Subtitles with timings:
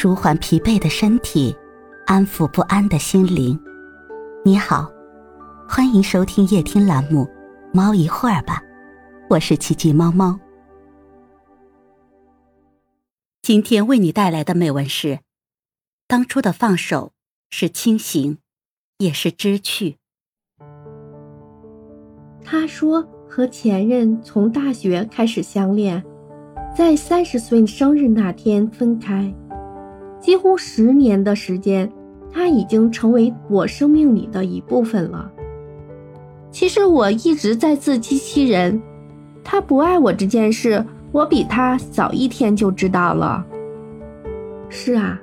[0.00, 1.52] 舒缓疲惫的身体，
[2.06, 3.58] 安抚不安的心灵。
[4.44, 4.88] 你好，
[5.68, 7.24] 欢迎收听夜听栏目
[7.74, 8.62] 《猫一会儿吧》，
[9.28, 10.38] 我是奇迹猫猫。
[13.42, 15.18] 今天为你带来的美文是：
[16.06, 17.10] 当初的放手
[17.50, 18.38] 是清醒，
[18.98, 19.96] 也是知趣。
[22.44, 26.04] 他说和前任从大学开始相恋，
[26.72, 29.34] 在三十岁生日那天分开。
[30.20, 31.90] 几乎十年的时间，
[32.32, 35.30] 他已经成为我生命里的一部分了。
[36.50, 38.80] 其实我一直在自欺欺人，
[39.44, 43.44] 他不爱我这件事，我比他早一天就知道了。
[44.68, 45.20] 是啊，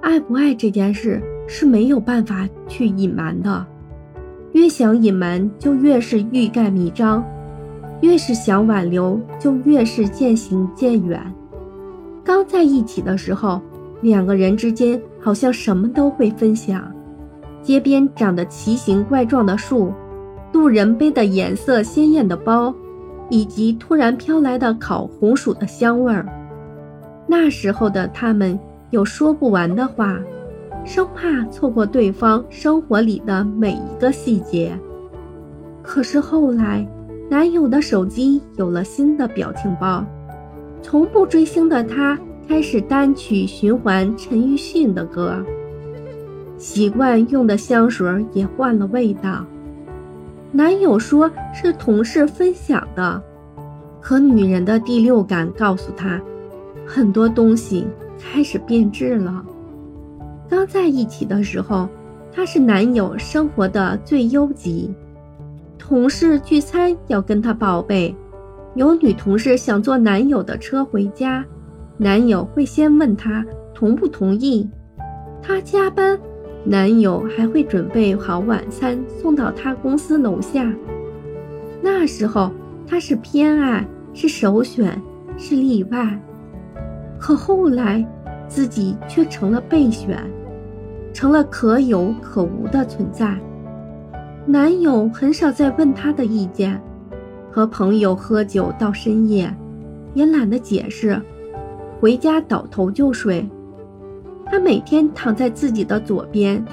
[0.00, 3.64] 爱不爱这件事是没有办法去隐瞒的，
[4.52, 7.24] 越想隐瞒就越是欲盖弥彰，
[8.00, 11.22] 越是想挽留就越是渐行渐远。
[12.24, 13.62] 刚在一起的时候。
[14.00, 16.90] 两个人之间好像什么都会分享，
[17.62, 19.92] 街边长得奇形怪状的树，
[20.52, 22.72] 路人背的颜色鲜艳的包，
[23.28, 26.26] 以及突然飘来的烤红薯的香味儿。
[27.26, 28.58] 那时候的他们
[28.90, 30.18] 有说不完的话，
[30.84, 34.78] 生怕错过对方生活里的每一个细节。
[35.82, 36.86] 可是后来，
[37.28, 40.04] 男友的手机有了新的表情包，
[40.80, 42.16] 从不追星的他。
[42.48, 45.44] 开始单曲循环陈奕迅的歌，
[46.56, 49.44] 习惯用的香水也换了味道。
[50.50, 53.22] 男友说是同事分享的，
[54.00, 56.18] 可女人的第六感告诉她，
[56.86, 57.86] 很多东西
[58.18, 59.44] 开始变质了。
[60.48, 61.86] 刚在一起的时候，
[62.32, 64.90] 她是男友生活的最优级。
[65.76, 68.16] 同事聚餐要跟他报备，
[68.74, 71.44] 有女同事想坐男友的车回家。
[72.00, 74.70] 男友会先问她同不同意，
[75.42, 76.16] 她加班，
[76.64, 80.72] 男友还会准备好晚餐送到她公司楼下。
[81.82, 82.52] 那时候
[82.86, 85.00] 她是偏爱，是首选，
[85.36, 86.20] 是例外。
[87.18, 88.06] 可后来
[88.46, 90.18] 自己却成了备选，
[91.12, 93.36] 成了可有可无的存在。
[94.46, 96.80] 男友很少再问她的意见，
[97.50, 99.52] 和朋友喝酒到深夜，
[100.14, 101.20] 也懒得解释。
[102.00, 103.44] 回家倒头就睡，
[104.46, 106.64] 他每天躺在自己的左边，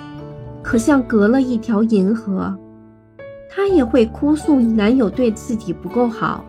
[0.62, 2.56] 可像隔了一条银河。
[3.50, 6.46] 她也会哭诉男友对自己不够好，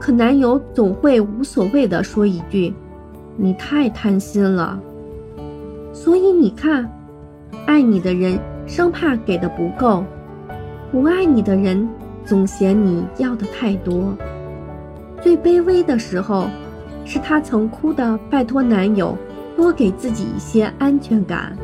[0.00, 2.74] 可男友总会无所谓的说一句
[3.38, 4.80] ：“你太贪心了。”
[5.92, 6.90] 所以你看，
[7.66, 10.02] 爱你的人生怕给的不够，
[10.90, 11.88] 不爱你的人
[12.24, 14.16] 总嫌你要的太多。
[15.20, 16.48] 最卑微的时候。
[17.04, 19.16] 是她曾哭的拜托男友
[19.56, 21.56] 多给自己一些安全感，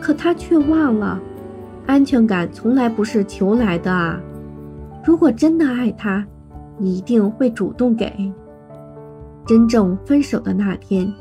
[0.00, 1.20] 可她却忘了，
[1.86, 4.20] 安全感从来不是求来的啊！
[5.04, 6.26] 如果真的爱他，
[6.80, 8.12] 一定会主动给。
[9.46, 11.12] 真正分手的那天，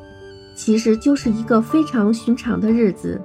[0.55, 3.21] 其实就是一个非常寻常的日子。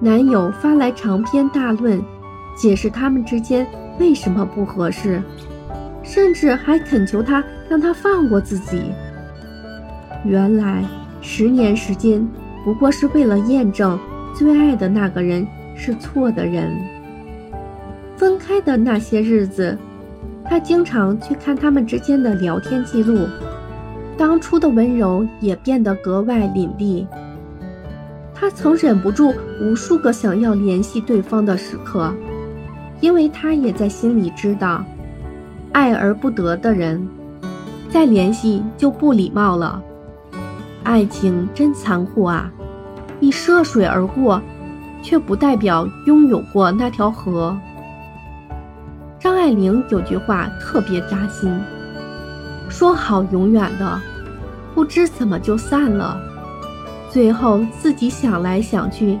[0.00, 2.00] 男友发来长篇大论，
[2.54, 3.66] 解释他们之间
[3.98, 5.20] 为什么不合适。
[6.12, 8.82] 甚至还恳求他让他放过自己。
[10.24, 10.82] 原来
[11.22, 12.26] 十年时间
[12.64, 13.96] 不过是为了验证
[14.34, 16.76] 最爱的那个人是错的人。
[18.16, 19.78] 分开的那些日子，
[20.44, 23.26] 他经常去看他们之间的聊天记录，
[24.18, 27.06] 当初的温柔也变得格外凛冽。
[28.34, 32.12] 他曾忍不住无数个想要联系对方的时刻，
[33.00, 34.84] 因为他也在心里知道。
[35.72, 37.08] 爱而不得的人，
[37.88, 39.82] 再联系就不礼貌了。
[40.82, 42.50] 爱情真残酷啊！
[43.20, 44.40] 你涉水而过，
[45.02, 47.56] 却不代表拥有过那条河。
[49.18, 51.54] 张爱玲有句话特别扎心：
[52.68, 54.00] 说好永远的，
[54.74, 56.18] 不知怎么就散了。
[57.10, 59.18] 最后自己想来想去，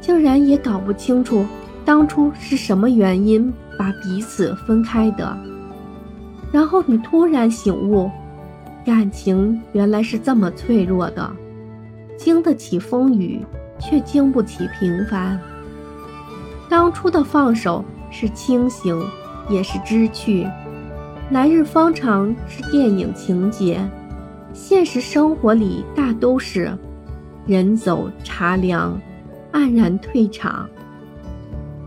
[0.00, 1.44] 竟然也搞不清楚
[1.84, 5.36] 当初是什么原因把彼此分开的。
[6.52, 8.10] 然后你突然醒悟，
[8.84, 11.28] 感情原来是这么脆弱的，
[12.16, 13.40] 经得起风雨，
[13.80, 15.40] 却经不起平凡。
[16.68, 19.02] 当初的放手是清醒，
[19.48, 20.46] 也是知趣。
[21.30, 23.80] 来日方长是电影情节，
[24.52, 26.70] 现实生活里大都是
[27.46, 29.00] 人走茶凉，
[29.52, 30.68] 黯然退场。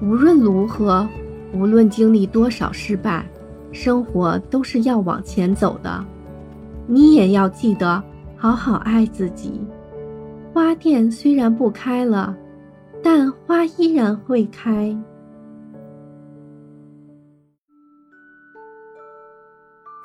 [0.02, 1.08] 无论如何，
[1.54, 3.24] 无论经历多少失败。
[3.75, 6.04] 生活都是要往前走的，
[6.88, 8.01] 你也要记得
[8.38, 9.62] 好好爱自己。
[10.54, 12.33] 花店虽然不开了，
[13.04, 14.98] 但花依然会开。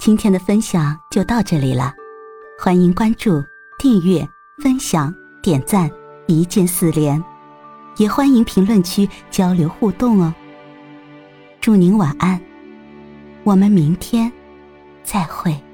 [0.00, 1.93] 今天的分享就到这里了，
[2.58, 3.40] 欢迎关注、
[3.78, 4.26] 订阅、
[4.61, 5.88] 分享、点赞，
[6.26, 7.22] 一键四连，
[7.99, 10.34] 也欢迎评论区交流互动哦。
[11.61, 12.40] 祝您晚安，
[13.50, 14.31] 我们明天
[15.02, 15.69] 再会。